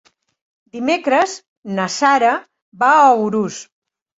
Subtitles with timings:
[0.77, 1.35] Dimecres
[1.81, 2.33] na Sara
[2.85, 3.63] va a Urús.